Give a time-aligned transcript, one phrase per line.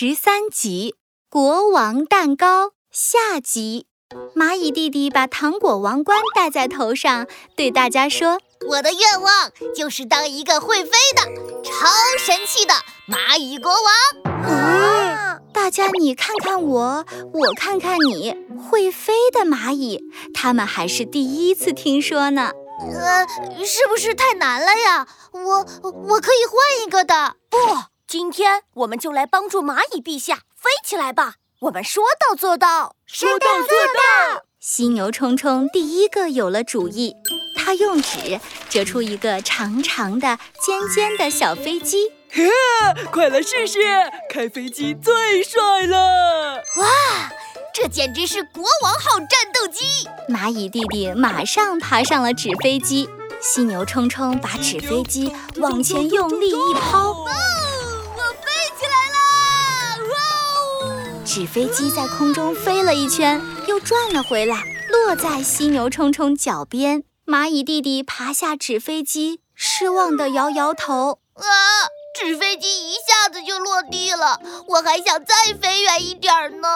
[0.00, 0.94] 十三集
[1.28, 3.88] 《国王蛋糕》下集。
[4.32, 7.26] 蚂蚁弟弟把糖果王冠戴在头上，
[7.56, 8.38] 对大家说
[8.68, 11.22] ：“我的愿望就是当一个会飞的、
[11.64, 12.74] 超神气的
[13.08, 15.40] 蚂蚁国王。”啊！
[15.52, 18.36] 大家你看看我，我看看你，
[18.70, 20.00] 会飞的蚂蚁，
[20.32, 22.52] 他们还是第一次听说呢。
[22.94, 23.26] 呃，
[23.66, 25.08] 是不是太难了呀？
[25.32, 27.34] 我我可以换一个的。
[27.50, 27.58] 不。
[28.08, 31.34] 今天我们就来帮助蚂蚁陛下飞起来吧！
[31.60, 34.44] 我们说到做到，说到做到。
[34.58, 37.14] 犀牛冲冲第一个有了主意，
[37.54, 38.40] 他用纸
[38.70, 42.10] 折出一个长长的、尖尖的小飞机。
[43.12, 43.78] 快来试试，
[44.30, 46.64] 开飞机最帅了！
[46.76, 46.88] 哇，
[47.74, 49.84] 这简直是国王号战斗机！
[50.30, 53.06] 蚂蚁弟弟马上爬上了纸飞机，
[53.42, 57.14] 犀牛冲冲把纸飞机往前用力一抛。
[61.28, 67.04] 纸飞机在空中飞了一圈，又转了回来，落在犀牛冲冲脚边。
[67.26, 71.44] 蚂蚁弟弟爬下纸飞机，失望地摇摇头：“啊，
[72.18, 76.68] 纸飞机一下子就落地了，我还想再飞远一点呢。”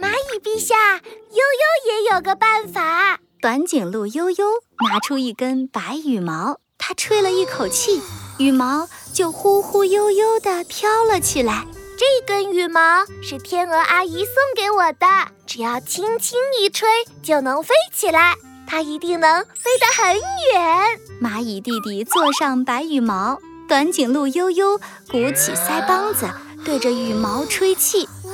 [0.00, 3.20] 蚂蚁陛下，悠悠也有个办法。
[3.42, 4.46] 短颈鹿悠悠
[4.88, 8.00] 拿出一根白羽毛，它吹了一口气，
[8.38, 11.66] 羽毛就忽忽悠悠地飘了起来。
[11.98, 12.80] 这根羽毛
[13.22, 15.06] 是天鹅阿姨送给我的，
[15.46, 16.86] 只要轻轻一吹
[17.22, 18.34] 就能飞起来，
[18.66, 21.00] 它一定能飞得很远。
[21.22, 24.76] 蚂蚁弟弟坐上白羽毛，短颈鹿悠悠
[25.10, 26.28] 鼓起腮帮子，
[26.66, 28.06] 对着羽毛吹气。
[28.24, 28.32] 哇，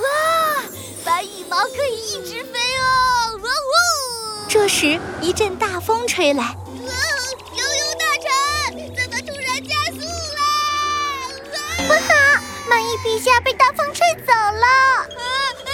[1.04, 3.36] 白羽毛可以一直飞哦！
[3.36, 4.48] 哇呜！
[4.48, 6.56] 这时一阵大风吹来。
[13.04, 14.66] 陛下被大风吹走了！
[15.02, 15.26] 啊，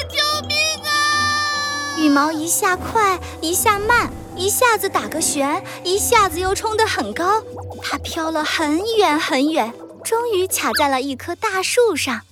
[0.09, 1.95] 救命啊！
[1.99, 7.43] 羽毛一下快，一下慢，一下子打个旋，一下子又冲得很高。
[7.83, 12.23] 它飘了很远很远，终于卡在了一棵大树上。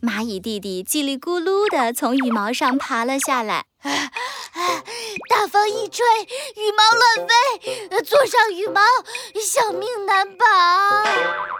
[0.00, 3.66] 蚂蚁弟弟叽里咕噜地从羽毛上爬了下来。
[5.28, 6.02] 大风一吹，
[6.56, 8.80] 羽毛乱飞，坐上羽毛，
[9.38, 10.46] 小命难保。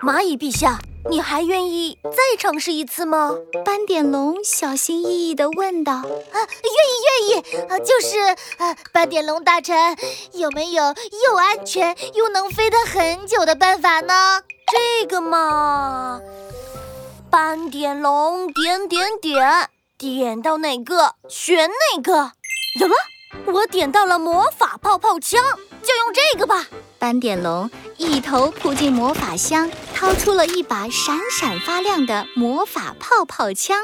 [0.03, 0.79] 蚂蚁陛下。
[1.09, 3.35] 你还愿意再尝试一次吗？
[3.65, 5.93] 斑点龙小心翼翼地问道。
[5.93, 7.61] 啊，愿意，愿意。
[7.69, 8.19] 啊，就是，
[8.59, 9.97] 啊，斑点龙大臣，
[10.33, 14.43] 有没有又安全又能飞得很久的办法呢？
[14.67, 16.21] 这个嘛，
[17.31, 22.33] 斑点龙点点点，点到哪个选哪个。
[22.81, 22.95] 有了，
[23.47, 25.41] 我点到了魔法泡泡枪，
[25.83, 26.67] 就用这个吧。
[26.99, 33.79] 斑点龙一头扑进魔法箱，掏出了一把闪闪发亮的魔法泡泡枪。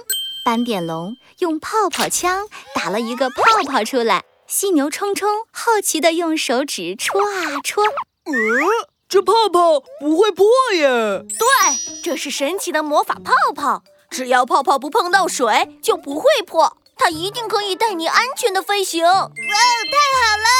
[0.44, 4.22] 斑点龙用泡泡枪打了一个泡泡出来。
[4.46, 8.32] 犀牛冲冲好奇地用手指戳啊戳，呃，
[9.08, 10.82] 这泡泡不会破耶？
[11.26, 16.76] 对，这是神奇的魔法泡泡，只要泡泡不碰到水，就不会破。
[16.98, 19.06] 它一定可以带你安全的飞行。
[19.06, 19.30] 哇，太
[20.20, 20.50] 好了！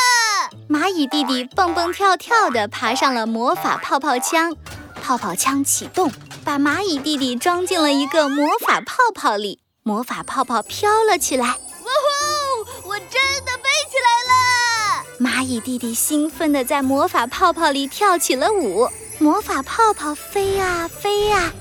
[0.70, 4.56] 蚂蚁弟弟蹦蹦跳跳地爬上了魔法泡泡枪，
[5.02, 6.12] 泡泡枪启动，
[6.44, 11.48] 把蚂蚁弟弟装进了一个魔法泡泡里，魔法泡泡飘了起来。
[11.48, 12.88] 哇呼！
[12.88, 15.04] 我真的飞起来了！
[15.18, 21.52] 蚂蚁弟弟兴奋地在魔法泡泡里跳起了舞，魔法泡泡飞啊飞啊，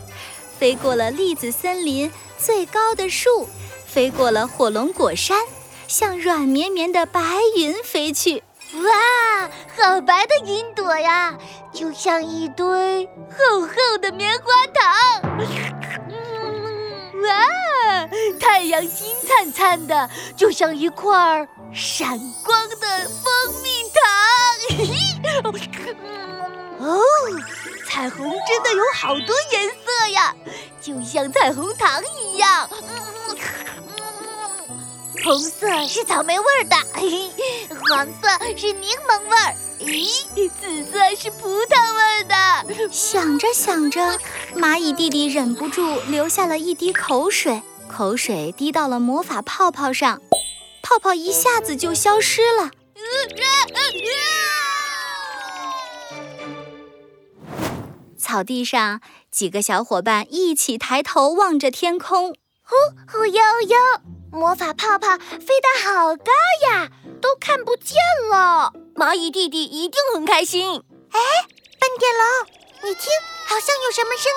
[0.59, 3.49] 飞过了栗子森林最高的树，
[3.87, 5.39] 飞过了火龙果山，
[5.87, 7.19] 向软绵绵的白
[7.57, 8.43] 云飞去。
[8.73, 11.37] 哇，好白的云朵呀，
[11.73, 14.95] 就像一堆厚厚的棉花糖。
[17.21, 18.07] 哇，
[18.39, 22.75] 太阳金灿灿的，就像一块闪光的
[23.09, 24.01] 蜂蜜糖。
[26.79, 27.01] 哦，
[27.87, 30.33] 彩虹真的有好多颜色呀，
[30.81, 32.69] 就像彩虹糖一样。
[35.23, 36.75] 红色是草莓味儿的，
[37.89, 42.89] 黄色是柠檬味儿，咦，紫色是葡萄味儿的。
[42.91, 44.19] 想着想着，
[44.55, 50.19] 蚂蚁弟弟忍不住流下了一滴口水，口水滴到了魔法泡泡上，
[50.81, 52.71] 泡泡一下子就消失了。
[58.17, 62.29] 草地上，几个小伙伴一起抬头望着天空，
[62.63, 62.75] 呼
[63.11, 63.77] 呼悠悠。
[64.31, 66.31] 魔法泡泡飞得好高
[66.69, 66.89] 呀，
[67.21, 67.97] 都看不见
[68.31, 68.71] 了。
[68.95, 70.81] 蚂蚁弟弟一定很开心。
[71.11, 71.19] 哎，
[71.79, 73.11] 斑点龙，你听，
[73.45, 74.31] 好像有什么声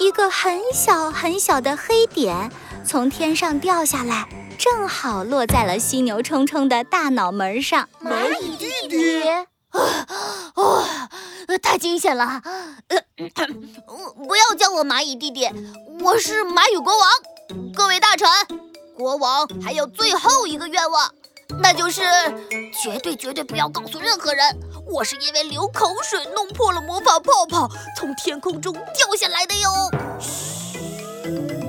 [0.00, 0.06] 音？
[0.06, 2.52] 一个很小很小的黑点
[2.86, 4.28] 从天上掉下来，
[4.58, 7.88] 正好落在了犀牛冲冲的大脑门上。
[8.04, 9.46] 蚂蚁弟弟，啊
[10.54, 10.84] 哦，
[11.62, 12.42] 太惊险了！
[12.88, 13.02] 呃，
[14.28, 15.48] 不要叫我蚂蚁弟弟，
[16.02, 17.08] 我是蚂蚁国王。
[17.74, 18.28] 各位大臣，
[18.98, 21.14] 国王还有最后一个愿望，
[21.62, 22.02] 那就是
[22.82, 29.70] 绝对绝对不要告诉任何人，我是因为流口水弄破了魔法泡泡，从天空中掉下来的哟。
[30.18, 31.67] 嘘。